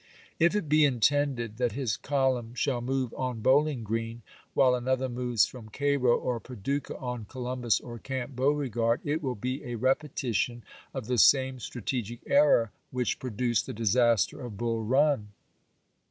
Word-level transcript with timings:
If 0.39 0.55
it 0.55 0.67
be 0.67 0.83
intended 0.83 1.57
that 1.57 1.73
his 1.73 1.95
column 1.95 2.55
shall 2.55 2.81
move 2.81 3.13
on 3.15 3.41
Bowling 3.41 3.83
Green, 3.83 4.23
while 4.55 4.73
another 4.73 5.07
moves 5.07 5.45
from 5.45 5.69
Cau'o 5.69 6.17
or 6.17 6.39
Paducah 6.39 6.97
on 6.97 7.25
Columbus 7.25 7.79
or 7.79 7.99
Camp 7.99 8.35
Beauregard, 8.35 9.01
it 9.03 9.21
will 9.21 9.35
be 9.35 9.63
a 9.63 9.75
repetition 9.75 10.63
of 10.91 11.05
the 11.05 11.19
same 11.19 11.59
strategic 11.59 12.21
error 12.25 12.71
which 12.89 13.19
pro 13.19 13.29
duced 13.29 13.67
the 13.67 13.73
disaster 13.73 14.41
of 14.41 14.57
Bull 14.57 14.83
Run. 14.83 15.33